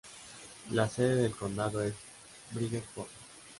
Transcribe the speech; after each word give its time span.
La 0.71 0.89
sede 0.89 1.13
del 1.17 1.35
condado 1.35 1.83
es 1.83 1.93
Bridgeport. 2.49 3.07